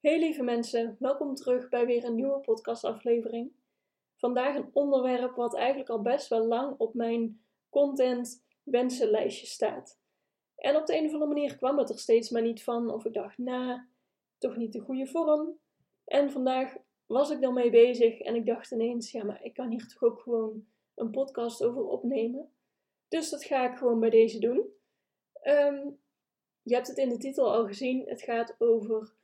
Hey 0.00 0.18
lieve 0.18 0.42
mensen, 0.42 0.96
welkom 0.98 1.34
terug 1.34 1.68
bij 1.68 1.86
weer 1.86 2.04
een 2.04 2.14
nieuwe 2.14 2.40
podcastaflevering. 2.40 3.52
Vandaag 4.16 4.56
een 4.56 4.70
onderwerp 4.72 5.34
wat 5.34 5.54
eigenlijk 5.54 5.90
al 5.90 6.02
best 6.02 6.28
wel 6.28 6.46
lang 6.46 6.78
op 6.78 6.94
mijn 6.94 7.44
content 7.68 8.44
wensenlijstje 8.62 9.46
staat. 9.46 9.98
En 10.56 10.76
op 10.76 10.86
de 10.86 10.96
een 10.96 11.06
of 11.06 11.12
andere 11.12 11.32
manier 11.32 11.56
kwam 11.56 11.78
het 11.78 11.90
er 11.90 11.98
steeds 11.98 12.30
maar 12.30 12.42
niet 12.42 12.62
van 12.62 12.90
of 12.90 13.04
ik 13.04 13.12
dacht, 13.12 13.38
nou, 13.38 13.80
toch 14.38 14.56
niet 14.56 14.72
de 14.72 14.80
goede 14.80 15.06
vorm. 15.06 15.58
En 16.04 16.30
vandaag 16.30 16.76
was 17.06 17.30
ik 17.30 17.40
dan 17.40 17.54
mee 17.54 17.70
bezig 17.70 18.20
en 18.20 18.34
ik 18.34 18.46
dacht 18.46 18.70
ineens, 18.70 19.10
ja, 19.10 19.24
maar 19.24 19.44
ik 19.44 19.54
kan 19.54 19.70
hier 19.70 19.88
toch 19.88 20.02
ook 20.02 20.20
gewoon 20.20 20.66
een 20.94 21.10
podcast 21.10 21.64
over 21.64 21.84
opnemen. 21.84 22.52
Dus 23.08 23.30
dat 23.30 23.44
ga 23.44 23.70
ik 23.70 23.78
gewoon 23.78 24.00
bij 24.00 24.10
deze 24.10 24.38
doen. 24.38 24.64
Ehm, 25.32 25.90
je 26.62 26.74
hebt 26.74 26.88
het 26.88 26.98
in 26.98 27.08
de 27.08 27.18
titel 27.18 27.52
al 27.52 27.66
gezien, 27.66 28.08
het 28.08 28.22
gaat 28.22 28.54
over 28.58 29.18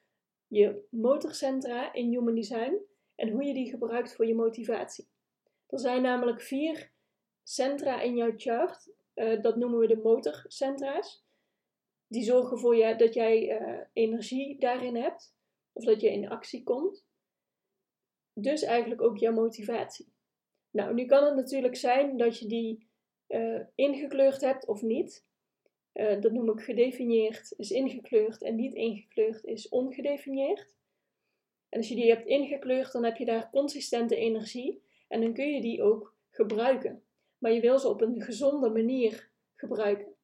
je 0.46 0.86
motorcentra 0.90 1.92
in 1.92 2.10
Human 2.10 2.34
Design 2.34 2.78
en 3.14 3.28
hoe 3.28 3.44
je 3.44 3.54
die 3.54 3.70
gebruikt 3.70 4.14
voor 4.14 4.26
je 4.26 4.34
motivatie. 4.34 5.08
Er 5.66 5.78
zijn 5.78 6.02
namelijk 6.02 6.40
vier 6.40 6.92
centra 7.42 8.00
in 8.00 8.16
jouw 8.16 8.32
chart, 8.36 8.92
uh, 9.14 9.42
dat 9.42 9.56
noemen 9.56 9.78
we 9.78 9.86
de 9.86 9.96
motorcentra's. 9.96 11.24
Die 12.06 12.24
zorgen 12.24 12.52
ervoor 12.52 12.76
je, 12.76 12.96
dat 12.96 13.14
jij 13.14 13.60
uh, 13.60 13.80
energie 13.92 14.58
daarin 14.58 14.96
hebt, 14.96 15.34
of 15.72 15.84
dat 15.84 16.00
je 16.00 16.10
in 16.10 16.28
actie 16.28 16.62
komt. 16.62 17.04
Dus 18.32 18.62
eigenlijk 18.62 19.02
ook 19.02 19.18
jouw 19.18 19.32
motivatie. 19.32 20.12
Nou, 20.70 20.94
nu 20.94 21.06
kan 21.06 21.24
het 21.24 21.34
natuurlijk 21.34 21.76
zijn 21.76 22.16
dat 22.16 22.38
je 22.38 22.46
die 22.46 22.88
uh, 23.28 23.60
ingekleurd 23.74 24.40
hebt 24.40 24.66
of 24.66 24.82
niet. 24.82 25.26
Uh, 25.96 26.20
dat 26.20 26.32
noem 26.32 26.50
ik 26.50 26.60
gedefinieerd 26.60 27.52
is 27.56 27.70
ingekleurd 27.70 28.42
en 28.42 28.54
niet 28.54 28.74
ingekleurd 28.74 29.44
is 29.44 29.68
ongedefinieerd. 29.68 30.68
En 31.68 31.78
als 31.78 31.88
je 31.88 31.94
die 31.94 32.10
hebt 32.10 32.26
ingekleurd, 32.26 32.92
dan 32.92 33.04
heb 33.04 33.16
je 33.16 33.24
daar 33.24 33.50
consistente 33.50 34.16
energie 34.16 34.82
en 35.08 35.20
dan 35.20 35.32
kun 35.32 35.52
je 35.52 35.60
die 35.60 35.82
ook 35.82 36.14
gebruiken. 36.30 37.02
Maar 37.38 37.52
je 37.52 37.60
wil 37.60 37.78
ze 37.78 37.88
op 37.88 38.00
een 38.00 38.22
gezonde 38.22 38.70
manier 38.70 39.30
gebruiken. 39.54 40.14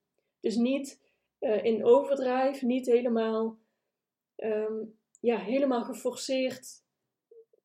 Dus 0.41 0.57
niet 0.57 1.01
uh, 1.41 1.65
in 1.65 1.85
overdrijf, 1.85 2.63
niet 2.63 2.87
helemaal, 2.87 3.59
um, 4.37 4.99
ja, 5.21 5.39
helemaal 5.39 5.85
geforceerd 5.85 6.85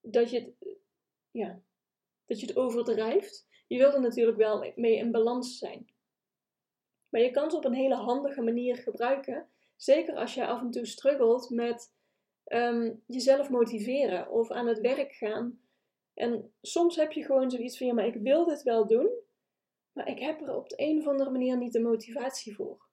dat 0.01 0.29
je, 0.29 0.39
het, 0.39 0.77
ja, 1.31 1.61
dat 2.25 2.39
je 2.39 2.45
het 2.45 2.57
overdrijft. 2.57 3.47
Je 3.67 3.77
wilt 3.77 3.93
er 3.93 4.01
natuurlijk 4.01 4.37
wel 4.37 4.73
mee 4.75 4.95
in 4.95 5.11
balans 5.11 5.57
zijn. 5.57 5.95
Maar 7.09 7.21
je 7.21 7.31
kan 7.31 7.51
ze 7.51 7.57
op 7.57 7.65
een 7.65 7.73
hele 7.73 7.95
handige 7.95 8.41
manier 8.41 8.77
gebruiken. 8.77 9.49
Zeker 9.75 10.15
als 10.15 10.33
je 10.33 10.45
af 10.45 10.61
en 10.61 10.71
toe 10.71 10.85
struggelt 10.85 11.49
met 11.49 11.93
um, 12.45 13.03
jezelf 13.05 13.49
motiveren 13.49 14.31
of 14.31 14.51
aan 14.51 14.67
het 14.67 14.79
werk 14.79 15.11
gaan. 15.11 15.59
En 16.13 16.53
soms 16.61 16.95
heb 16.95 17.11
je 17.11 17.25
gewoon 17.25 17.51
zoiets 17.51 17.77
van: 17.77 17.87
ja, 17.87 17.93
maar 17.93 18.05
ik 18.05 18.15
wil 18.21 18.45
dit 18.45 18.63
wel 18.63 18.87
doen, 18.87 19.09
maar 19.91 20.07
ik 20.07 20.19
heb 20.19 20.41
er 20.41 20.55
op 20.55 20.69
de 20.69 20.75
een 20.77 20.99
of 20.99 21.07
andere 21.07 21.29
manier 21.29 21.57
niet 21.57 21.73
de 21.73 21.81
motivatie 21.81 22.55
voor. 22.55 22.85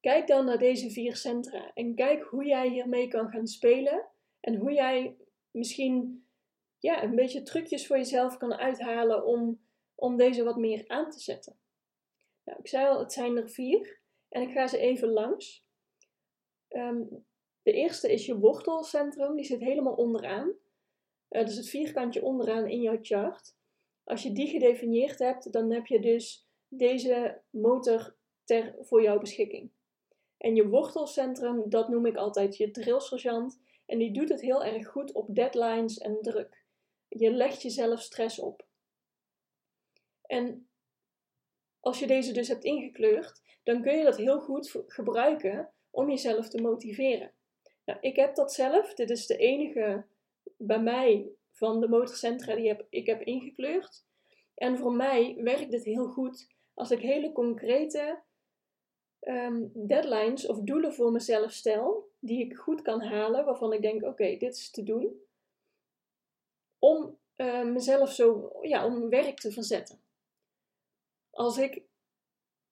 Kijk 0.00 0.26
dan 0.26 0.44
naar 0.44 0.58
deze 0.58 0.90
vier 0.90 1.16
centra 1.16 1.70
en 1.74 1.94
kijk 1.94 2.22
hoe 2.22 2.44
jij 2.44 2.68
hiermee 2.68 3.08
kan 3.08 3.28
gaan 3.28 3.46
spelen 3.46 4.08
en 4.40 4.54
hoe 4.54 4.72
jij 4.72 5.16
misschien 5.50 6.26
ja, 6.78 7.02
een 7.02 7.14
beetje 7.14 7.42
trucjes 7.42 7.86
voor 7.86 7.96
jezelf 7.96 8.36
kan 8.36 8.54
uithalen 8.54 9.26
om, 9.26 9.60
om 9.94 10.16
deze 10.16 10.44
wat 10.44 10.56
meer 10.56 10.84
aan 10.86 11.10
te 11.10 11.20
zetten. 11.20 11.58
Nou, 12.44 12.58
ik 12.58 12.68
zei 12.68 12.86
al, 12.86 12.98
het 12.98 13.12
zijn 13.12 13.36
er 13.36 13.50
vier 13.50 14.00
en 14.28 14.42
ik 14.42 14.52
ga 14.52 14.66
ze 14.66 14.78
even 14.78 15.08
langs. 15.08 15.66
Um, 16.68 17.24
de 17.62 17.72
eerste 17.72 18.12
is 18.12 18.26
je 18.26 18.38
wortelcentrum, 18.38 19.36
die 19.36 19.44
zit 19.44 19.60
helemaal 19.60 19.94
onderaan. 19.94 20.54
Uh, 21.30 21.44
dus 21.44 21.56
het 21.56 21.68
vierkantje 21.68 22.22
onderaan 22.22 22.66
in 22.66 22.80
jouw 22.80 22.98
chart. 23.00 23.56
Als 24.04 24.22
je 24.22 24.32
die 24.32 24.48
gedefinieerd 24.48 25.18
hebt, 25.18 25.52
dan 25.52 25.72
heb 25.72 25.86
je 25.86 26.00
dus 26.00 26.48
deze 26.68 27.42
motor 27.50 28.16
ter, 28.44 28.76
voor 28.80 29.02
jouw 29.02 29.18
beschikking. 29.18 29.72
En 30.36 30.54
je 30.54 30.68
wortelcentrum, 30.68 31.70
dat 31.70 31.88
noem 31.88 32.06
ik 32.06 32.16
altijd 32.16 32.56
je 32.56 32.70
drillsergeant. 32.70 33.60
En 33.86 33.98
die 33.98 34.12
doet 34.12 34.28
het 34.28 34.40
heel 34.40 34.64
erg 34.64 34.88
goed 34.88 35.12
op 35.12 35.34
deadlines 35.34 35.98
en 35.98 36.18
druk. 36.22 36.64
Je 37.08 37.30
legt 37.30 37.62
jezelf 37.62 38.00
stress 38.00 38.38
op. 38.38 38.66
En 40.22 40.68
als 41.84 41.98
je 41.98 42.06
deze 42.06 42.32
dus 42.32 42.48
hebt 42.48 42.64
ingekleurd, 42.64 43.42
dan 43.62 43.82
kun 43.82 43.96
je 43.96 44.04
dat 44.04 44.16
heel 44.16 44.40
goed 44.40 44.84
gebruiken 44.86 45.70
om 45.90 46.10
jezelf 46.10 46.48
te 46.48 46.62
motiveren. 46.62 47.32
Nou, 47.84 47.98
ik 48.00 48.16
heb 48.16 48.34
dat 48.34 48.52
zelf. 48.52 48.94
Dit 48.94 49.10
is 49.10 49.26
de 49.26 49.36
enige 49.36 50.04
bij 50.56 50.80
mij 50.80 51.28
van 51.52 51.80
de 51.80 51.88
motorcentra 51.88 52.54
die 52.54 52.76
ik 52.88 53.06
heb 53.06 53.22
ingekleurd. 53.22 54.04
En 54.54 54.78
voor 54.78 54.92
mij 54.92 55.36
werkt 55.38 55.70
dit 55.70 55.84
heel 55.84 56.06
goed 56.06 56.46
als 56.74 56.90
ik 56.90 57.00
hele 57.00 57.32
concrete 57.32 58.22
um, 59.20 59.70
deadlines 59.74 60.46
of 60.46 60.58
doelen 60.60 60.94
voor 60.94 61.12
mezelf 61.12 61.52
stel, 61.52 62.10
die 62.18 62.44
ik 62.44 62.56
goed 62.56 62.82
kan 62.82 63.02
halen, 63.02 63.44
waarvan 63.44 63.72
ik 63.72 63.82
denk: 63.82 64.02
oké, 64.02 64.36
dit 64.36 64.56
is 64.56 64.70
te 64.70 64.82
doen. 64.82 65.20
Om 66.78 67.18
uh, 67.36 67.64
mezelf 67.64 68.12
zo, 68.12 68.52
ja, 68.62 68.86
om 68.86 69.08
werk 69.08 69.38
te 69.40 69.52
verzetten 69.52 70.03
als 71.34 71.58
ik 71.58 71.82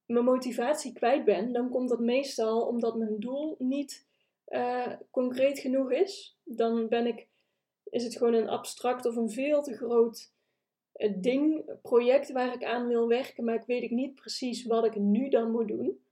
mijn 0.07 0.25
motivatie 0.25 0.93
kwijt 0.93 1.25
ben, 1.25 1.53
dan 1.53 1.69
komt 1.69 1.89
dat 1.89 2.01
meestal 2.01 2.67
omdat 2.67 2.97
mijn 2.97 3.21
doel 3.21 3.57
niet 3.59 4.07
uh, 4.49 4.93
concreet 5.11 5.59
genoeg 5.59 5.93
is. 5.93 6.37
Dan 6.45 6.89
ben 6.89 7.07
ik, 7.07 7.29
is 7.85 8.05
het 8.05 8.17
gewoon 8.17 8.35
een 8.35 8.49
abstract 8.49 9.07
of 9.07 9.17
een 9.17 9.31
veel 9.31 9.63
te 9.63 9.77
groot 9.77 10.33
uh, 10.95 11.13
ding, 11.17 11.73
project 11.83 12.33
waar 12.33 12.55
ik 12.55 12.65
aan 12.65 12.87
wil 12.87 13.09
werken, 13.09 13.45
maar 13.45 13.55
ik 13.55 13.67
weet 13.67 13.83
ik 13.83 13.91
niet 13.91 14.15
precies 14.15 14.67
wat 14.67 14.85
ik 14.85 14.97
nu 14.97 15.29
dan 15.29 15.51
moet 15.51 15.69
doen. 15.69 16.05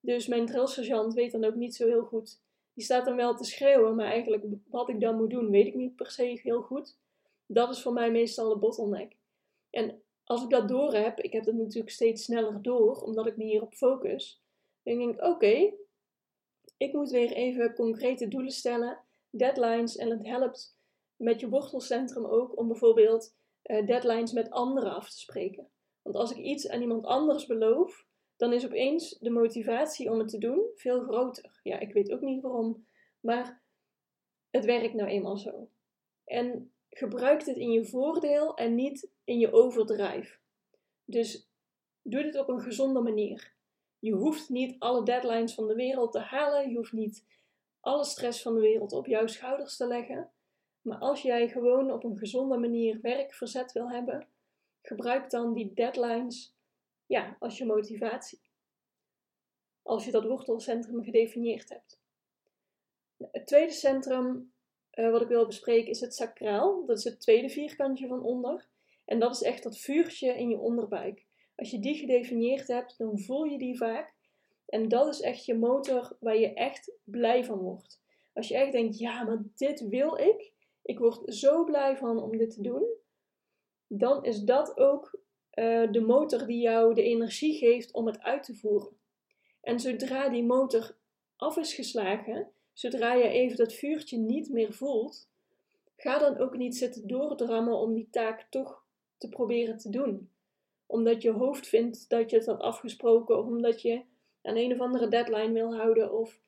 Dus 0.00 0.26
mijn 0.26 0.46
drillsergeant 0.46 1.14
weet 1.14 1.32
dan 1.32 1.44
ook 1.44 1.54
niet 1.54 1.74
zo 1.74 1.86
heel 1.86 2.04
goed. 2.04 2.40
Die 2.74 2.84
staat 2.84 3.04
dan 3.04 3.16
wel 3.16 3.36
te 3.36 3.44
schreeuwen, 3.44 3.96
maar 3.96 4.06
eigenlijk 4.06 4.44
wat 4.68 4.88
ik 4.88 5.00
dan 5.00 5.16
moet 5.16 5.30
doen, 5.30 5.50
weet 5.50 5.66
ik 5.66 5.74
niet 5.74 5.96
per 5.96 6.10
se 6.10 6.40
heel 6.42 6.62
goed. 6.62 6.98
Dat 7.46 7.70
is 7.70 7.82
voor 7.82 7.92
mij 7.92 8.10
meestal 8.10 8.48
de 8.48 8.58
bottleneck. 8.58 9.16
En 9.70 10.01
als 10.24 10.42
ik 10.42 10.50
dat 10.50 10.68
door 10.68 10.94
heb, 10.94 11.20
ik 11.20 11.32
heb 11.32 11.44
het 11.44 11.56
natuurlijk 11.56 11.92
steeds 11.92 12.24
sneller 12.24 12.62
door, 12.62 13.02
omdat 13.02 13.26
ik 13.26 13.36
me 13.36 13.44
hierop 13.44 13.74
focus, 13.74 14.42
dan 14.82 14.98
denk 14.98 15.14
ik: 15.14 15.24
oké, 15.24 15.72
ik 16.76 16.92
moet 16.92 17.10
weer 17.10 17.32
even 17.32 17.74
concrete 17.74 18.28
doelen 18.28 18.52
stellen, 18.52 18.98
deadlines, 19.30 19.96
en 19.96 20.10
het 20.10 20.26
helpt 20.26 20.76
met 21.16 21.40
je 21.40 21.48
wortelcentrum 21.48 22.24
ook 22.24 22.58
om 22.58 22.68
bijvoorbeeld 22.68 23.34
uh, 23.64 23.86
deadlines 23.86 24.32
met 24.32 24.50
anderen 24.50 24.94
af 24.94 25.10
te 25.10 25.18
spreken. 25.18 25.68
Want 26.02 26.16
als 26.16 26.30
ik 26.30 26.36
iets 26.36 26.68
aan 26.68 26.80
iemand 26.80 27.04
anders 27.04 27.46
beloof, 27.46 28.06
dan 28.36 28.52
is 28.52 28.64
opeens 28.64 29.18
de 29.18 29.30
motivatie 29.30 30.10
om 30.10 30.18
het 30.18 30.28
te 30.28 30.38
doen 30.38 30.70
veel 30.74 31.00
groter. 31.00 31.60
Ja, 31.62 31.78
ik 31.78 31.92
weet 31.92 32.12
ook 32.12 32.20
niet 32.20 32.42
waarom, 32.42 32.86
maar 33.20 33.62
het 34.50 34.64
werkt 34.64 34.94
nou 34.94 35.08
eenmaal 35.08 35.36
zo. 35.36 35.68
En 36.24 36.72
gebruik 36.90 37.44
dit 37.44 37.56
in 37.56 37.70
je 37.70 37.84
voordeel 37.84 38.54
en 38.56 38.74
niet 38.74 39.10
in 39.24 39.38
je 39.38 39.52
overdrijf. 39.52 40.40
Dus 41.04 41.50
doe 42.02 42.22
dit 42.22 42.38
op 42.38 42.48
een 42.48 42.60
gezonde 42.60 43.00
manier. 43.00 43.52
Je 43.98 44.12
hoeft 44.12 44.48
niet 44.48 44.76
alle 44.78 45.04
deadlines 45.04 45.54
van 45.54 45.66
de 45.66 45.74
wereld 45.74 46.12
te 46.12 46.18
halen. 46.18 46.70
Je 46.70 46.76
hoeft 46.76 46.92
niet 46.92 47.24
alle 47.80 48.04
stress 48.04 48.42
van 48.42 48.54
de 48.54 48.60
wereld 48.60 48.92
op 48.92 49.06
jouw 49.06 49.26
schouders 49.26 49.76
te 49.76 49.86
leggen. 49.86 50.30
Maar 50.80 50.98
als 50.98 51.22
jij 51.22 51.48
gewoon 51.48 51.92
op 51.92 52.04
een 52.04 52.18
gezonde 52.18 52.58
manier 52.58 53.00
werk 53.00 53.34
verzet 53.34 53.72
wil 53.72 53.90
hebben, 53.90 54.28
gebruik 54.82 55.30
dan 55.30 55.52
die 55.52 55.74
deadlines 55.74 56.56
ja, 57.06 57.36
als 57.38 57.58
je 57.58 57.64
motivatie. 57.64 58.40
Als 59.82 60.04
je 60.04 60.10
dat 60.10 60.24
wortelcentrum 60.24 61.02
gedefinieerd 61.02 61.68
hebt. 61.68 62.00
Het 63.30 63.46
tweede 63.46 63.72
centrum 63.72 64.52
uh, 64.94 65.10
wat 65.10 65.22
ik 65.22 65.28
wil 65.28 65.46
bespreken 65.46 65.90
is 65.90 66.00
het 66.00 66.14
sacraal. 66.14 66.86
Dat 66.86 66.98
is 66.98 67.04
het 67.04 67.20
tweede 67.20 67.48
vierkantje 67.48 68.06
van 68.06 68.22
onder. 68.22 68.68
En 69.12 69.18
dat 69.18 69.34
is 69.34 69.42
echt 69.42 69.62
dat 69.62 69.78
vuurtje 69.78 70.38
in 70.38 70.48
je 70.48 70.58
onderbuik. 70.58 71.26
Als 71.56 71.70
je 71.70 71.78
die 71.78 71.94
gedefinieerd 71.94 72.68
hebt, 72.68 72.98
dan 72.98 73.18
voel 73.18 73.44
je 73.44 73.58
die 73.58 73.76
vaak. 73.76 74.14
En 74.66 74.88
dat 74.88 75.08
is 75.08 75.20
echt 75.20 75.44
je 75.44 75.54
motor 75.54 76.16
waar 76.20 76.36
je 76.36 76.54
echt 76.54 76.92
blij 77.04 77.44
van 77.44 77.58
wordt. 77.58 78.00
Als 78.34 78.48
je 78.48 78.54
echt 78.56 78.72
denkt, 78.72 78.98
ja, 78.98 79.22
maar 79.22 79.42
dit 79.56 79.88
wil 79.88 80.16
ik. 80.16 80.52
Ik 80.82 80.98
word 80.98 81.34
zo 81.34 81.64
blij 81.64 81.96
van 81.96 82.22
om 82.22 82.36
dit 82.36 82.50
te 82.50 82.62
doen. 82.62 82.84
Dan 83.86 84.24
is 84.24 84.40
dat 84.40 84.78
ook 84.78 85.20
uh, 85.54 85.92
de 85.92 86.00
motor 86.00 86.46
die 86.46 86.60
jou 86.60 86.94
de 86.94 87.02
energie 87.02 87.58
geeft 87.58 87.92
om 87.92 88.06
het 88.06 88.20
uit 88.20 88.42
te 88.42 88.54
voeren. 88.54 88.96
En 89.60 89.80
zodra 89.80 90.28
die 90.28 90.44
motor 90.44 90.96
af 91.36 91.56
is 91.56 91.74
geslagen, 91.74 92.50
zodra 92.72 93.14
je 93.14 93.28
even 93.28 93.56
dat 93.56 93.72
vuurtje 93.72 94.18
niet 94.18 94.50
meer 94.50 94.72
voelt, 94.72 95.30
ga 95.96 96.18
dan 96.18 96.38
ook 96.38 96.56
niet 96.56 96.76
zitten 96.76 97.06
doordrammen 97.06 97.78
om 97.78 97.94
die 97.94 98.08
taak 98.10 98.46
toch 98.50 98.81
te 99.22 99.28
proberen 99.28 99.76
te 99.76 99.90
doen. 99.90 100.30
Omdat 100.86 101.22
je 101.22 101.30
hoofd 101.30 101.66
vindt 101.66 102.08
dat 102.08 102.30
je 102.30 102.36
het 102.36 102.46
had 102.46 102.60
afgesproken, 102.60 103.38
of 103.38 103.46
omdat 103.46 103.82
je 103.82 104.02
aan 104.42 104.56
een 104.56 104.72
of 104.72 104.80
andere 104.80 105.08
deadline 105.08 105.52
wil 105.52 105.76
houden, 105.76 106.12
of 106.12 106.40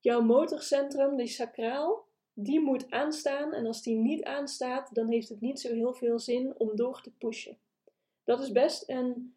jouw 0.00 0.20
motorcentrum, 0.20 1.16
die 1.16 1.26
sacraal, 1.26 2.06
die 2.32 2.60
moet 2.60 2.90
aanstaan. 2.90 3.52
En 3.52 3.66
als 3.66 3.82
die 3.82 3.96
niet 3.96 4.24
aanstaat, 4.24 4.94
dan 4.94 5.08
heeft 5.08 5.28
het 5.28 5.40
niet 5.40 5.60
zo 5.60 5.72
heel 5.72 5.94
veel 5.94 6.18
zin 6.18 6.54
om 6.58 6.76
door 6.76 7.00
te 7.00 7.12
pushen. 7.18 7.58
Dat 8.24 8.40
is 8.40 8.52
best 8.52 8.88
een, 8.88 9.36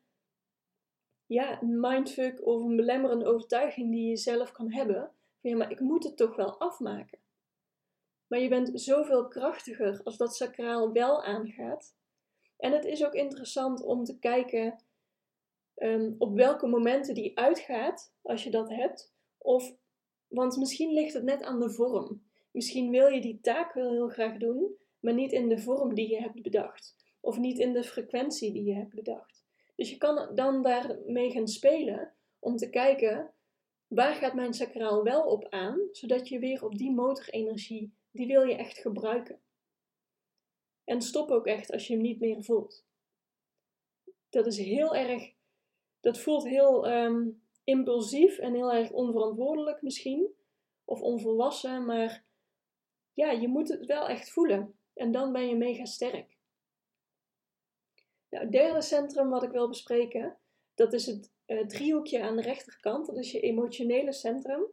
ja, 1.26 1.60
mindfuck 1.62 2.46
of 2.46 2.62
een 2.62 2.76
belemmerende 2.76 3.26
overtuiging 3.26 3.92
die 3.92 4.10
je 4.10 4.18
zelf 4.18 4.52
kan 4.52 4.72
hebben. 4.72 5.12
Van 5.42 5.50
ja, 5.50 5.58
maar 5.58 5.72
ik 5.72 5.80
moet 5.80 6.04
het 6.04 6.18
toch 6.18 6.36
wel 6.36 6.60
afmaken. 6.60 7.20
Maar 8.28 8.40
je 8.40 8.50
bent 8.50 8.82
zoveel 8.82 9.28
krachtiger 9.28 10.02
als 10.04 10.18
dat 10.18 10.36
sacraal 10.36 10.92
wel 10.92 11.24
aangaat. 11.24 11.96
En 12.60 12.72
het 12.72 12.86
is 12.86 13.06
ook 13.06 13.14
interessant 13.14 13.84
om 13.84 14.04
te 14.04 14.20
kijken 14.20 14.84
um, 15.76 16.16
op 16.18 16.36
welke 16.36 16.68
momenten 16.68 17.14
die 17.14 17.38
uitgaat, 17.38 18.14
als 18.22 18.44
je 18.44 18.50
dat 18.50 18.70
hebt. 18.70 19.14
Of, 19.38 19.76
want 20.28 20.58
misschien 20.58 20.94
ligt 20.94 21.14
het 21.14 21.24
net 21.24 21.44
aan 21.44 21.60
de 21.60 21.70
vorm. 21.70 22.24
Misschien 22.52 22.92
wil 22.92 23.08
je 23.08 23.22
die 23.22 23.40
taak 23.42 23.74
wel 23.74 23.92
heel 23.92 24.10
graag 24.10 24.38
doen, 24.38 24.76
maar 25.00 25.14
niet 25.14 25.32
in 25.32 25.50
de 25.50 25.60
vorm 25.60 25.94
die 25.94 26.10
je 26.10 26.22
hebt 26.22 26.42
bedacht. 26.42 26.96
Of 27.20 27.38
niet 27.38 27.60
in 27.60 27.74
de 27.74 27.84
frequentie 27.84 28.54
die 28.54 28.64
je 28.64 28.74
hebt 28.74 28.96
bedacht. 28.96 29.44
Dus 29.76 29.90
je 29.90 29.98
kan 29.98 30.36
dan 30.36 30.62
daarmee 30.62 31.32
gaan 31.32 31.48
spelen 31.48 32.14
om 32.40 32.56
te 32.56 32.70
kijken 32.70 33.34
waar 33.88 34.16
gaat 34.16 34.34
mijn 34.34 34.54
sacraal 34.54 35.04
wel 35.04 35.24
op 35.24 35.48
aan, 35.50 35.80
zodat 35.92 36.28
je 36.28 36.40
weer 36.40 36.66
op 36.66 36.78
die 36.78 36.92
motorenergie, 36.92 37.94
die 38.12 38.28
wil 38.28 38.44
je 38.44 38.56
echt 38.56 38.78
gebruiken. 38.78 39.40
En 40.90 41.02
stop 41.02 41.32
ook 41.32 41.48
echt 41.48 41.72
als 41.72 41.88
je 41.88 41.94
hem 41.94 42.02
niet 42.02 42.20
meer 42.20 42.44
voelt. 42.44 42.86
Dat 44.30 44.46
is 44.46 44.58
heel 44.58 44.96
erg, 44.96 45.34
dat 46.00 46.20
voelt 46.20 46.44
heel 46.44 46.92
um, 46.92 47.42
impulsief 47.64 48.38
en 48.38 48.54
heel 48.54 48.74
erg 48.74 48.92
onverantwoordelijk 48.92 49.82
misschien, 49.82 50.34
of 50.86 51.02
onvolwassen, 51.02 51.86
maar 51.86 52.24
ja, 53.14 53.32
je 53.32 53.48
moet 53.48 53.70
het 53.70 53.86
wel 53.86 54.08
echt 54.08 54.30
voelen. 54.30 54.80
En 54.94 55.12
dan 55.12 55.32
ben 55.32 55.48
je 55.48 55.56
mega 55.56 55.86
sterk. 55.86 56.38
Nou, 58.30 58.44
het 58.44 58.54
derde 58.54 58.82
centrum 58.82 59.30
wat 59.30 59.44
ik 59.44 59.52
wil 59.52 59.68
bespreken, 59.68 60.38
dat 60.76 60.94
is 60.94 61.06
het 61.06 61.32
uh, 61.48 61.66
driehoekje 61.66 62.22
aan 62.22 62.36
de 62.36 62.42
rechterkant. 62.42 63.06
Dat 63.06 63.18
is 63.18 63.32
je 63.32 63.40
emotionele 63.40 64.12
centrum. 64.12 64.64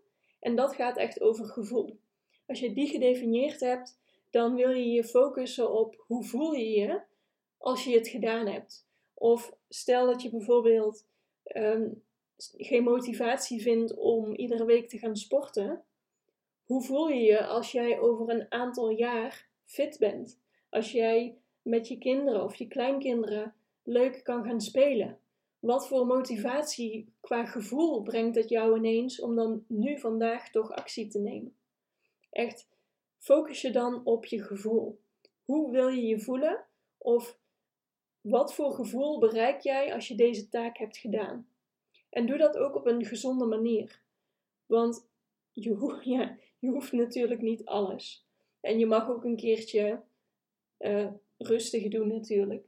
En 0.41 0.57
dat 0.57 0.75
gaat 0.75 0.97
echt 0.97 1.21
over 1.21 1.47
gevoel. 1.47 1.99
Als 2.47 2.61
je 2.61 2.73
die 2.73 2.89
gedefinieerd 2.89 3.61
hebt, 3.61 3.99
dan 4.37 4.55
wil 4.55 4.71
je 4.71 4.87
je 4.87 5.05
focussen 5.05 5.73
op 5.73 6.05
hoe 6.07 6.25
voel 6.25 6.53
je 6.53 6.69
je 6.69 7.03
als 7.59 7.85
je 7.85 7.95
het 7.95 8.09
gedaan 8.09 8.47
hebt. 8.47 8.89
Of 9.15 9.57
stel 9.69 10.07
dat 10.07 10.23
je 10.23 10.31
bijvoorbeeld 10.31 11.07
um, 11.57 12.03
geen 12.57 12.83
motivatie 12.83 13.63
vindt 13.63 13.95
om 13.95 14.35
iedere 14.35 14.65
week 14.65 14.89
te 14.89 14.99
gaan 14.99 15.17
sporten. 15.17 15.85
Hoe 16.65 16.83
voel 16.83 17.09
je 17.09 17.21
je 17.21 17.47
als 17.47 17.73
jij 17.73 18.01
over 18.01 18.29
een 18.29 18.47
aantal 18.49 18.91
jaar 18.91 19.49
fit 19.65 19.99
bent? 19.99 20.41
Als 20.71 20.93
jij 20.93 21.39
met 21.63 21.89
je 21.89 21.99
kinderen 21.99 22.45
of 22.45 22.55
je 22.55 22.69
kleinkinderen 22.69 23.55
leuk 23.83 24.25
kan 24.25 24.45
gaan 24.45 24.61
spelen. 24.61 25.19
Wat 25.59 25.89
voor 25.89 26.07
motivatie 26.07 27.13
qua 27.21 27.45
gevoel 27.45 28.03
brengt 28.03 28.37
het 28.37 28.49
jou 28.49 28.77
ineens 28.77 29.21
om 29.21 29.37
dan 29.37 29.65
nu 29.69 29.99
vandaag 29.99 30.51
toch 30.51 30.71
actie 30.71 31.07
te 31.07 31.19
nemen? 31.19 31.57
Echt, 32.31 32.69
focus 33.27 33.61
je 33.61 33.71
dan 33.71 34.05
op 34.05 34.25
je 34.25 34.43
gevoel. 34.43 35.01
Hoe 35.45 35.71
wil 35.71 35.89
je 35.89 36.03
je 36.03 36.21
voelen? 36.21 36.67
Of 36.99 37.39
wat 38.21 38.55
voor 38.55 38.73
gevoel 38.73 39.19
bereik 39.19 39.61
jij 39.61 39.95
als 39.95 40.09
je 40.09 40.15
deze 40.15 40.49
taak 40.49 40.79
hebt 40.79 40.97
gedaan? 40.97 41.49
En 42.11 42.27
doe 42.27 42.39
dat 42.39 42.57
ook 42.57 42.75
op 42.75 42.87
een 42.87 43.05
gezonde 43.05 43.45
manier. 43.45 44.03
Want 44.67 45.09
je, 45.53 45.71
je 46.61 46.69
hoeft 46.69 46.93
natuurlijk 46.93 47.41
niet 47.41 47.65
alles. 47.65 48.27
En 48.61 48.79
je 48.79 48.87
mag 48.87 49.09
ook 49.09 49.25
een 49.25 49.37
keertje 49.37 50.03
uh, 50.79 51.13
rustig 51.37 51.89
doen 51.89 52.09
natuurlijk. 52.09 52.67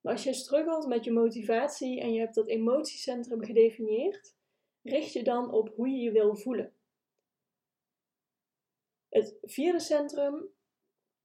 Maar 0.00 0.12
als 0.12 0.24
je 0.24 0.34
struggelt 0.34 0.86
met 0.86 1.04
je 1.04 1.12
motivatie 1.12 2.00
en 2.00 2.12
je 2.12 2.20
hebt 2.20 2.34
dat 2.34 2.48
emotiecentrum 2.48 3.44
gedefinieerd, 3.44 4.36
richt 4.82 5.12
je 5.12 5.22
dan 5.22 5.52
op 5.52 5.74
hoe 5.76 5.88
je 5.88 5.98
je 5.98 6.12
wil 6.12 6.36
voelen. 6.36 6.72
Het 9.12 9.38
vierde 9.42 9.80
centrum, 9.80 10.48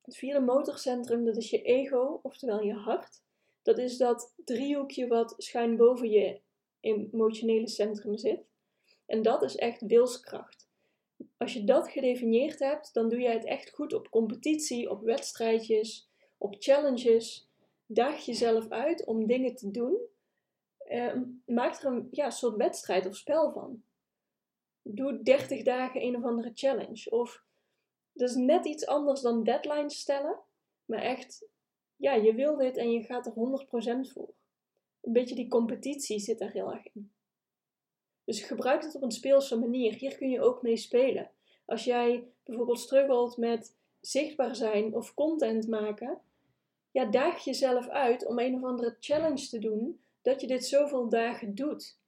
het 0.02 0.16
vierde 0.16 0.40
motorcentrum, 0.40 1.26
dat 1.26 1.38
is 1.38 1.50
je 1.50 1.62
ego, 1.62 2.20
oftewel 2.24 2.62
je 2.62 2.74
hart. 2.74 3.22
Dat 3.62 3.78
is 3.78 3.98
dat 3.98 4.34
driehoekje 4.46 5.08
wat 5.08 5.34
schuin 5.38 5.78
boven 5.78 6.10
je 6.10 6.42
emotionele 6.80 7.68
centrum 7.68 8.18
zit. 8.18 8.46
En 9.06 9.22
dat 9.22 9.44
is 9.44 9.56
echt 9.56 9.82
wilskracht. 9.82 10.68
Als 11.38 11.54
je 11.54 11.64
dat 11.64 11.90
gedefinieerd 11.90 12.60
hebt, 12.60 12.94
dan 12.94 13.10
doe 13.10 13.20
jij 13.20 13.34
het 13.34 13.46
echt 13.46 13.70
goed 13.70 13.94
op 13.94 14.10
competitie, 14.10 14.90
op 14.90 15.04
wedstrijdjes, 15.04 16.10
op 16.38 16.56
challenges 16.60 17.50
daag 17.86 18.26
jezelf 18.26 18.70
uit 18.70 19.06
om 19.06 19.28
dingen 19.28 19.56
te 19.56 19.72
doen. 19.72 19.98
Uh, 20.92 21.14
maak 21.46 21.82
er 21.82 21.86
een 21.86 22.08
ja, 22.12 22.30
soort 22.30 22.56
wedstrijd 22.56 23.06
of 23.06 23.16
spel 23.16 23.52
van. 23.52 23.84
Doe 24.82 25.24
30 25.24 25.64
dagen 25.64 26.02
een 26.02 26.16
of 26.16 26.24
andere 26.24 26.52
challenge. 26.54 27.10
Of 27.10 27.46
is 28.22 28.36
net 28.36 28.66
iets 28.66 28.86
anders 28.86 29.22
dan 29.22 29.44
deadlines 29.44 30.00
stellen. 30.00 30.40
Maar 30.86 31.02
echt, 31.02 31.48
ja, 31.96 32.14
je 32.14 32.34
wil 32.34 32.58
dit 32.58 32.78
en 32.78 32.92
je 32.92 33.04
gaat 33.04 33.26
er 33.26 33.34
100% 34.08 34.12
voor. 34.14 34.34
Een 35.02 35.14
beetje 35.14 35.36
die 35.36 35.48
competitie 35.48 36.20
zit 36.20 36.42
er 36.42 36.52
heel 36.52 36.74
erg 36.74 36.86
in. 36.94 37.12
Dus 38.24 38.42
gebruik 38.42 38.84
het 38.84 38.96
op 38.96 39.02
een 39.02 39.12
speelse 39.12 39.60
manier. 39.60 39.94
Hier 39.94 40.18
kun 40.18 40.30
je 40.30 40.42
ook 40.42 40.62
mee 40.62 40.78
spelen. 40.78 41.32
Als 41.66 41.84
jij 41.84 42.28
bijvoorbeeld 42.44 42.80
struggelt 42.80 43.38
met 43.38 43.76
zichtbaar 44.00 44.56
zijn 44.56 44.96
of 44.96 45.14
content 45.14 45.68
maken, 45.68 46.22
ja, 46.92 47.06
daag 47.06 47.44
jezelf 47.44 47.88
uit 47.88 48.26
om 48.26 48.40
een 48.40 48.56
of 48.56 48.64
andere 48.64 48.98
challenge 49.00 49.48
te 49.48 49.60
doen, 49.60 50.02
dat 50.22 50.42
je 50.42 50.48
dit 50.48 50.66
zoveel 50.66 51.10
dagen 51.10 51.56
doet. 51.56 52.00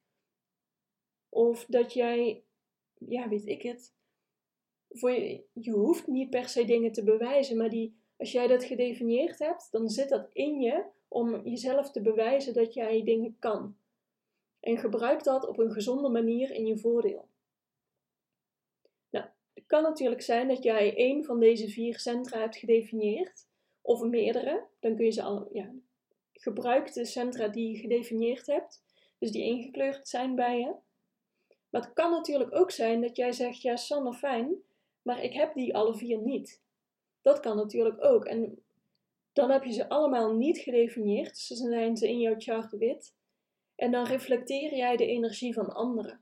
Of 1.28 1.64
dat 1.64 1.92
jij, 1.92 2.44
ja, 2.94 3.28
weet 3.28 3.46
ik 3.46 3.62
het, 3.62 3.94
voor 4.90 5.10
je, 5.10 5.70
hoeft 5.70 6.06
niet 6.06 6.30
per 6.30 6.48
se 6.48 6.64
dingen 6.64 6.92
te 6.92 7.04
bewijzen, 7.04 7.56
maar 7.56 7.70
die, 7.70 7.96
als 8.16 8.32
jij 8.32 8.46
dat 8.46 8.64
gedefinieerd 8.64 9.38
hebt, 9.38 9.68
dan 9.70 9.88
zit 9.88 10.08
dat 10.08 10.28
in 10.32 10.60
je 10.60 10.84
om 11.08 11.48
jezelf 11.48 11.90
te 11.90 12.00
bewijzen 12.00 12.54
dat 12.54 12.74
jij 12.74 13.02
dingen 13.04 13.36
kan. 13.38 13.76
En 14.60 14.78
gebruik 14.78 15.24
dat 15.24 15.46
op 15.46 15.58
een 15.58 15.72
gezonde 15.72 16.08
manier 16.08 16.50
in 16.50 16.66
je 16.66 16.78
voordeel. 16.78 17.28
Nou, 19.10 19.26
het 19.54 19.66
kan 19.66 19.82
natuurlijk 19.82 20.22
zijn 20.22 20.48
dat 20.48 20.62
jij 20.62 20.96
één 20.96 21.24
van 21.24 21.40
deze 21.40 21.68
vier 21.68 21.98
centra 21.98 22.40
hebt 22.40 22.56
gedefinieerd 22.56 23.46
of 23.80 24.02
meerdere, 24.02 24.66
dan 24.80 24.96
kun 24.96 25.04
je 25.04 25.10
ze 25.10 25.22
al, 25.22 25.48
ja, 25.52 25.72
gebruik 26.32 26.92
de 26.92 27.04
centra 27.04 27.48
die 27.48 27.72
je 27.72 27.78
gedefinieerd 27.78 28.46
hebt, 28.46 28.82
dus 29.18 29.30
die 29.30 29.42
ingekleurd 29.42 30.08
zijn 30.08 30.34
bij 30.34 30.58
je. 30.58 30.74
Maar 31.70 31.82
het 31.82 31.92
kan 31.92 32.10
natuurlijk 32.10 32.54
ook 32.54 32.70
zijn 32.70 33.00
dat 33.00 33.16
jij 33.16 33.32
zegt, 33.32 33.62
ja 33.62 33.76
Sanne 33.76 34.12
fijn, 34.12 34.62
maar 35.02 35.22
ik 35.22 35.32
heb 35.32 35.54
die 35.54 35.74
alle 35.74 35.96
vier 35.96 36.18
niet. 36.18 36.60
Dat 37.22 37.40
kan 37.40 37.56
natuurlijk 37.56 38.04
ook. 38.04 38.24
En 38.24 38.58
dan 39.32 39.50
heb 39.50 39.64
je 39.64 39.72
ze 39.72 39.88
allemaal 39.88 40.34
niet 40.34 40.58
gedefinieerd, 40.58 41.48
dan 41.48 41.56
zijn 41.68 41.96
ze 41.96 42.08
in 42.08 42.20
jouw 42.20 42.34
chart 42.38 42.72
wit. 42.72 43.14
En 43.74 43.90
dan 43.90 44.04
reflecteer 44.04 44.76
jij 44.76 44.96
de 44.96 45.06
energie 45.06 45.54
van 45.54 45.74
anderen. 45.74 46.20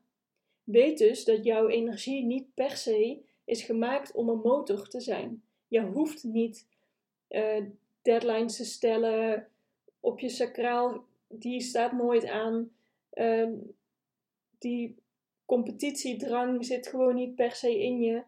Weet 0.65 0.99
dus 0.99 1.25
dat 1.25 1.45
jouw 1.45 1.69
energie 1.69 2.25
niet 2.25 2.55
per 2.55 2.77
se 2.77 3.21
is 3.45 3.63
gemaakt 3.63 4.13
om 4.13 4.29
een 4.29 4.41
motor 4.41 4.89
te 4.89 5.01
zijn. 5.01 5.43
Je 5.69 5.81
hoeft 5.81 6.25
niet 6.25 6.67
uh, 7.29 7.65
deadlines 8.03 8.57
te 8.57 8.65
stellen 8.65 9.49
op 10.01 10.19
je 10.19 10.29
sacraal, 10.29 11.05
die 11.29 11.61
staat 11.61 11.93
nooit 11.93 12.27
aan. 12.27 12.71
Uh, 13.15 13.49
die 14.59 14.97
competitiedrang 15.45 16.65
zit 16.65 16.87
gewoon 16.87 17.15
niet 17.15 17.35
per 17.35 17.53
se 17.53 17.83
in 17.83 18.01
je. 18.01 18.23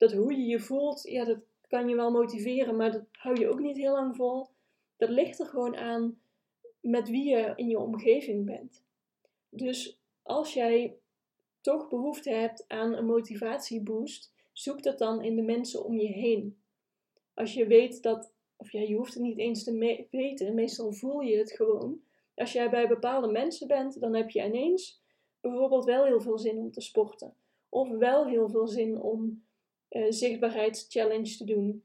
Dat 0.00 0.12
hoe 0.12 0.32
je 0.32 0.46
je 0.46 0.60
voelt, 0.60 1.02
ja, 1.02 1.24
dat 1.24 1.38
kan 1.68 1.88
je 1.88 1.96
wel 1.96 2.10
motiveren, 2.10 2.76
maar 2.76 2.92
dat 2.92 3.04
hou 3.12 3.40
je 3.40 3.48
ook 3.48 3.60
niet 3.60 3.76
heel 3.76 3.92
lang 3.92 4.16
vol. 4.16 4.48
Dat 4.96 5.08
ligt 5.08 5.40
er 5.40 5.46
gewoon 5.46 5.76
aan 5.76 6.20
met 6.80 7.08
wie 7.08 7.28
je 7.28 7.52
in 7.56 7.68
je 7.68 7.78
omgeving 7.78 8.46
bent. 8.46 8.84
Dus 9.48 10.00
als 10.22 10.54
jij 10.54 10.96
toch 11.60 11.88
behoefte 11.88 12.30
hebt 12.30 12.64
aan 12.68 12.92
een 12.92 13.06
motivatieboost, 13.06 14.32
zoek 14.52 14.82
dat 14.82 14.98
dan 14.98 15.22
in 15.22 15.36
de 15.36 15.42
mensen 15.42 15.84
om 15.84 15.98
je 15.98 16.12
heen. 16.12 16.60
Als 17.34 17.54
je 17.54 17.66
weet 17.66 18.02
dat, 18.02 18.32
of 18.56 18.72
ja, 18.72 18.80
je 18.80 18.96
hoeft 18.96 19.14
het 19.14 19.22
niet 19.22 19.38
eens 19.38 19.64
te 19.64 20.06
weten, 20.10 20.54
meestal 20.54 20.92
voel 20.92 21.20
je 21.20 21.36
het 21.36 21.52
gewoon. 21.52 22.02
Als 22.34 22.52
jij 22.52 22.70
bij 22.70 22.88
bepaalde 22.88 23.28
mensen 23.28 23.68
bent, 23.68 24.00
dan 24.00 24.14
heb 24.14 24.30
je 24.30 24.44
ineens 24.44 25.02
bijvoorbeeld 25.40 25.84
wel 25.84 26.04
heel 26.04 26.20
veel 26.20 26.38
zin 26.38 26.58
om 26.58 26.70
te 26.70 26.80
sporten. 26.80 27.34
Of 27.68 27.88
wel 27.88 28.26
heel 28.26 28.48
veel 28.48 28.68
zin 28.68 29.00
om 29.00 29.48
uh, 29.90 30.06
zichtbaarheidschallenge 30.08 31.36
te 31.36 31.44
doen. 31.44 31.84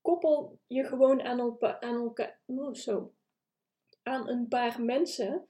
Koppel 0.00 0.58
je 0.66 0.84
gewoon 0.84 1.22
aan, 1.22 1.38
elkaar, 1.38 1.80
aan, 1.80 1.94
elkaar, 1.94 2.38
oh, 2.46 2.74
zo, 2.74 3.12
aan 4.02 4.28
een 4.28 4.48
paar 4.48 4.82
mensen 4.82 5.46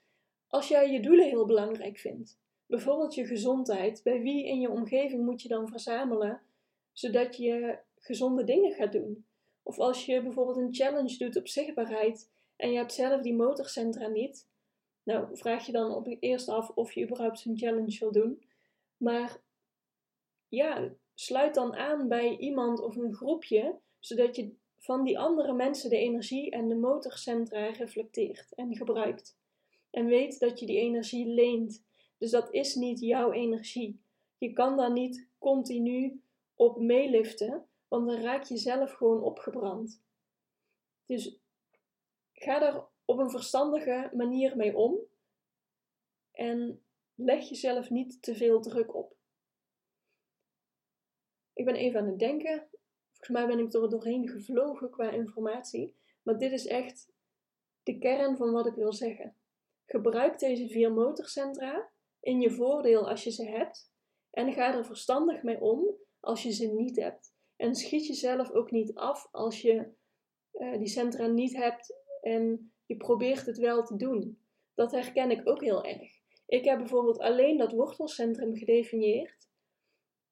als 0.48 0.68
jij 0.68 0.90
je 0.90 1.00
doelen 1.00 1.28
heel 1.28 1.46
belangrijk 1.46 1.98
vindt. 1.98 2.38
Bijvoorbeeld 2.66 3.14
je 3.14 3.26
gezondheid. 3.26 4.02
Bij 4.02 4.20
wie 4.20 4.46
in 4.46 4.60
je 4.60 4.70
omgeving 4.70 5.24
moet 5.24 5.42
je 5.42 5.48
dan 5.48 5.68
verzamelen 5.68 6.40
zodat 6.92 7.36
je 7.36 7.78
gezonde 7.98 8.44
dingen 8.44 8.72
gaat 8.72 8.92
doen? 8.92 9.26
Of 9.62 9.78
als 9.78 10.06
je 10.06 10.22
bijvoorbeeld 10.22 10.56
een 10.56 10.74
challenge 10.74 11.16
doet 11.16 11.36
op 11.36 11.48
zichtbaarheid 11.48 12.30
en 12.56 12.70
je 12.70 12.76
hebt 12.76 12.92
zelf 12.92 13.22
die 13.22 13.34
motorcentra 13.34 14.06
niet, 14.06 14.48
nou 15.02 15.36
vraag 15.36 15.66
je 15.66 15.72
dan 15.72 15.94
op 15.94 16.16
eerst 16.20 16.48
af 16.48 16.70
of 16.70 16.92
je 16.92 17.04
überhaupt 17.04 17.38
zo'n 17.38 17.58
challenge 17.58 17.98
wil 17.98 18.12
doen. 18.12 18.42
Maar 18.96 19.40
ja, 20.48 20.92
sluit 21.14 21.54
dan 21.54 21.74
aan 21.74 22.08
bij 22.08 22.36
iemand 22.36 22.80
of 22.80 22.96
een 22.96 23.14
groepje, 23.14 23.78
zodat 23.98 24.36
je 24.36 24.54
van 24.78 25.04
die 25.04 25.18
andere 25.18 25.52
mensen 25.52 25.90
de 25.90 25.96
energie 25.96 26.50
en 26.50 26.68
de 26.68 26.74
motorcentra 26.74 27.66
reflecteert 27.66 28.54
en 28.54 28.76
gebruikt. 28.76 29.38
En 29.90 30.06
weet 30.06 30.38
dat 30.38 30.60
je 30.60 30.66
die 30.66 30.78
energie 30.78 31.26
leent. 31.26 31.84
Dus 32.18 32.30
dat 32.30 32.52
is 32.52 32.74
niet 32.74 33.00
jouw 33.00 33.32
energie. 33.32 34.00
Je 34.38 34.52
kan 34.52 34.76
daar 34.76 34.92
niet 34.92 35.28
continu 35.38 36.22
op 36.54 36.80
meeliften, 36.80 37.66
want 37.88 38.06
dan 38.06 38.20
raak 38.20 38.44
je 38.44 38.56
zelf 38.56 38.92
gewoon 38.92 39.22
opgebrand. 39.22 40.02
Dus 41.06 41.40
ga 42.32 42.58
daar 42.58 42.86
op 43.04 43.18
een 43.18 43.30
verstandige 43.30 44.10
manier 44.12 44.56
mee 44.56 44.76
om 44.76 44.98
en 46.32 46.84
leg 47.14 47.48
jezelf 47.48 47.90
niet 47.90 48.22
te 48.22 48.34
veel 48.34 48.60
druk 48.60 48.94
op. 48.94 49.16
Ik 51.54 51.64
ben 51.64 51.74
even 51.74 52.00
aan 52.00 52.06
het 52.06 52.18
denken. 52.18 52.68
Volgens 53.10 53.28
mij 53.28 53.46
ben 53.46 53.58
ik 53.66 53.72
er 53.72 53.90
doorheen 53.90 54.28
gevlogen 54.28 54.90
qua 54.90 55.10
informatie. 55.10 55.96
Maar 56.22 56.38
dit 56.38 56.52
is 56.52 56.66
echt 56.66 57.12
de 57.82 57.98
kern 57.98 58.36
van 58.36 58.52
wat 58.52 58.66
ik 58.66 58.74
wil 58.74 58.92
zeggen. 58.92 59.36
Gebruik 59.86 60.38
deze 60.38 60.68
vier 60.68 60.92
motorcentra 60.92 61.90
in 62.20 62.40
je 62.40 62.50
voordeel 62.50 63.08
als 63.08 63.24
je 63.24 63.30
ze 63.30 63.44
hebt. 63.44 63.92
En 64.30 64.52
ga 64.52 64.74
er 64.74 64.84
verstandig 64.84 65.42
mee 65.42 65.60
om 65.60 65.96
als 66.20 66.42
je 66.42 66.52
ze 66.52 66.66
niet 66.66 66.96
hebt. 66.96 67.34
En 67.56 67.74
schiet 67.74 68.06
jezelf 68.06 68.50
ook 68.50 68.70
niet 68.70 68.94
af 68.94 69.28
als 69.30 69.60
je 69.60 69.92
uh, 70.52 70.78
die 70.78 70.88
centra 70.88 71.26
niet 71.26 71.56
hebt 71.56 71.94
en 72.22 72.72
je 72.86 72.96
probeert 72.96 73.46
het 73.46 73.58
wel 73.58 73.84
te 73.84 73.96
doen. 73.96 74.38
Dat 74.74 74.92
herken 74.92 75.30
ik 75.30 75.48
ook 75.48 75.60
heel 75.60 75.84
erg. 75.84 76.20
Ik 76.46 76.64
heb 76.64 76.78
bijvoorbeeld 76.78 77.18
alleen 77.18 77.56
dat 77.56 77.72
wortelcentrum 77.72 78.56
gedefinieerd. 78.56 79.48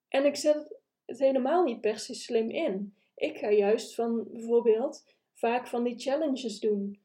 En 0.08 0.24
ik 0.24 0.36
zet 0.36 0.79
het 1.10 1.18
helemaal 1.18 1.64
niet 1.64 1.80
per 1.80 1.98
se 1.98 2.14
slim 2.14 2.50
in. 2.50 2.94
Ik 3.14 3.38
ga 3.38 3.50
juist 3.50 3.94
van 3.94 4.26
bijvoorbeeld 4.32 5.04
vaak 5.34 5.66
van 5.66 5.84
die 5.84 5.98
challenges 5.98 6.60
doen. 6.60 7.00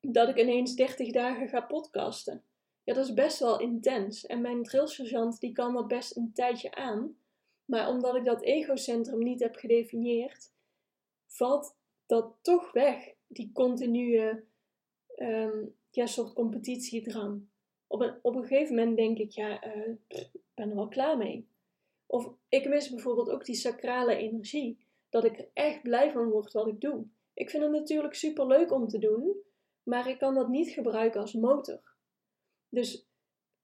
Dat 0.00 0.28
ik 0.28 0.36
ineens 0.36 0.74
30 0.74 1.12
dagen 1.12 1.48
ga 1.48 1.60
podcasten. 1.60 2.44
Ja, 2.84 2.94
dat 2.94 3.04
is 3.04 3.14
best 3.14 3.38
wel 3.38 3.60
intens. 3.60 4.26
En 4.26 4.40
mijn 4.40 4.62
drillsergeant 4.62 5.40
die 5.40 5.52
kan 5.52 5.74
dat 5.74 5.88
best 5.88 6.16
een 6.16 6.32
tijdje 6.32 6.74
aan. 6.74 7.16
Maar 7.64 7.88
omdat 7.88 8.16
ik 8.16 8.24
dat 8.24 8.42
egocentrum 8.42 9.22
niet 9.22 9.40
heb 9.40 9.56
gedefinieerd, 9.56 10.52
valt 11.26 11.76
dat 12.06 12.34
toch 12.42 12.72
weg. 12.72 13.14
Die 13.26 13.50
continue 13.52 14.44
um, 15.16 15.74
ja, 15.90 16.06
soort 16.06 16.32
competitiedrang. 16.32 17.48
Op 17.86 18.00
een, 18.00 18.18
op 18.22 18.34
een 18.34 18.46
gegeven 18.46 18.74
moment 18.74 18.96
denk 18.96 19.18
ik, 19.18 19.30
ja, 19.30 19.66
uh, 19.66 19.94
ik 20.08 20.30
ben 20.54 20.70
er 20.70 20.76
wel 20.76 20.88
klaar 20.88 21.16
mee. 21.16 21.49
Of 22.10 22.32
ik 22.48 22.68
mis 22.68 22.90
bijvoorbeeld 22.90 23.30
ook 23.30 23.44
die 23.44 23.54
sacrale 23.54 24.16
energie. 24.16 24.78
Dat 25.08 25.24
ik 25.24 25.38
er 25.38 25.48
echt 25.52 25.82
blij 25.82 26.12
van 26.12 26.30
word 26.30 26.52
wat 26.52 26.66
ik 26.66 26.80
doe. 26.80 27.06
Ik 27.34 27.50
vind 27.50 27.62
het 27.62 27.72
natuurlijk 27.72 28.14
super 28.14 28.46
leuk 28.46 28.72
om 28.72 28.88
te 28.88 28.98
doen, 28.98 29.36
maar 29.82 30.08
ik 30.08 30.18
kan 30.18 30.34
dat 30.34 30.48
niet 30.48 30.70
gebruiken 30.70 31.20
als 31.20 31.32
motor. 31.32 31.80
Dus 32.68 33.06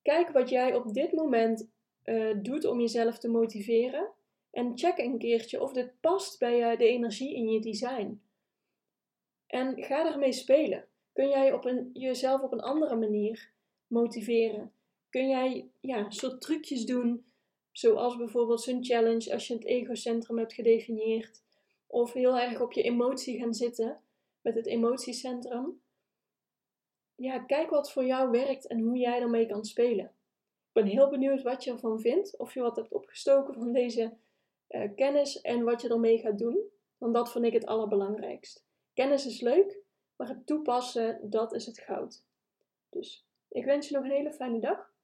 kijk 0.02 0.30
wat 0.30 0.48
jij 0.48 0.74
op 0.74 0.92
dit 0.94 1.12
moment 1.12 1.70
uh, 2.04 2.36
doet 2.42 2.64
om 2.64 2.80
jezelf 2.80 3.18
te 3.18 3.28
motiveren. 3.28 4.10
En 4.50 4.78
check 4.78 4.98
een 4.98 5.18
keertje 5.18 5.62
of 5.62 5.72
dit 5.72 6.00
past 6.00 6.38
bij 6.38 6.76
de 6.76 6.86
energie 6.86 7.34
in 7.34 7.48
je 7.48 7.60
design. 7.60 8.22
En 9.46 9.82
ga 9.82 10.02
daarmee 10.02 10.32
spelen. 10.32 10.88
Kun 11.12 11.28
jij 11.28 11.52
op 11.52 11.64
een, 11.64 11.90
jezelf 11.92 12.42
op 12.42 12.52
een 12.52 12.60
andere 12.60 12.96
manier 12.96 13.52
motiveren? 13.86 14.72
Kun 15.10 15.28
jij 15.28 15.70
ja, 15.80 16.10
soort 16.10 16.40
trucjes 16.40 16.84
doen, 16.84 17.24
zoals 17.78 18.16
bijvoorbeeld 18.16 18.60
zo'n 18.60 18.84
challenge 18.84 19.32
als 19.32 19.46
je 19.46 19.54
het 19.54 19.64
egocentrum 19.64 20.38
hebt 20.38 20.52
gedefinieerd, 20.52 21.42
of 21.86 22.12
heel 22.12 22.38
erg 22.38 22.60
op 22.60 22.72
je 22.72 22.82
emotie 22.82 23.38
gaan 23.38 23.54
zitten 23.54 24.00
met 24.40 24.54
het 24.54 24.66
emotiecentrum? 24.66 25.80
Ja, 27.14 27.38
kijk 27.38 27.70
wat 27.70 27.92
voor 27.92 28.04
jou 28.04 28.30
werkt 28.30 28.66
en 28.66 28.80
hoe 28.80 28.96
jij 28.96 29.20
ermee 29.20 29.46
kan 29.46 29.64
spelen. 29.64 30.04
Ik 30.04 30.72
ben 30.72 30.86
heel 30.86 31.10
benieuwd 31.10 31.42
wat 31.42 31.64
je 31.64 31.70
ervan 31.70 32.00
vindt, 32.00 32.38
of 32.38 32.54
je 32.54 32.60
wat 32.60 32.76
hebt 32.76 32.92
opgestoken 32.92 33.54
van 33.54 33.72
deze 33.72 34.16
uh, 34.68 34.94
kennis 34.94 35.40
en 35.40 35.64
wat 35.64 35.82
je 35.82 35.88
ermee 35.88 36.18
gaat 36.18 36.38
doen, 36.38 36.70
want 36.98 37.14
dat 37.14 37.32
vind 37.32 37.44
ik 37.44 37.52
het 37.52 37.66
allerbelangrijkst. 37.66 38.66
Kennis 38.94 39.26
is 39.26 39.40
leuk, 39.40 39.78
maar 40.16 40.28
het 40.28 40.46
toepassen, 40.46 41.30
dat 41.30 41.54
is 41.54 41.66
het 41.66 41.78
goud. 41.78 42.24
Dus 42.88 43.26
ik 43.48 43.64
wens 43.64 43.88
je 43.88 43.94
nog 43.94 44.04
een 44.04 44.10
hele 44.10 44.32
fijne 44.32 44.60
dag 44.60 44.94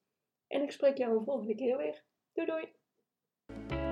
en 0.47 0.61
ik 0.61 0.71
spreek 0.71 0.97
jou 0.97 1.17
een 1.17 1.25
volgende 1.25 1.55
keer 1.55 1.77
weer. 1.77 2.03
Doei 2.35 2.47
doei! 2.47 3.82